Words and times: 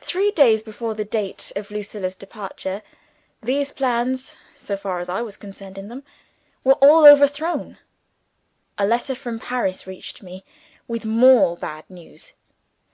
Three 0.00 0.32
days 0.32 0.64
before 0.64 0.94
the 0.96 1.04
date 1.04 1.52
of 1.54 1.70
Lucilla's 1.70 2.16
departure, 2.16 2.82
these 3.40 3.70
plans 3.70 4.34
so 4.56 4.76
far 4.76 4.98
as 4.98 5.08
I 5.08 5.22
was 5.22 5.36
concerned 5.36 5.78
in 5.78 5.88
them 5.88 6.02
were 6.64 6.74
all 6.82 7.06
over 7.06 7.28
thrown. 7.28 7.78
A 8.78 8.84
letter 8.84 9.14
from 9.14 9.38
Paris 9.38 9.86
reached 9.86 10.24
me, 10.24 10.44
with 10.88 11.04
more 11.04 11.56
bad 11.56 11.88
news. 11.88 12.34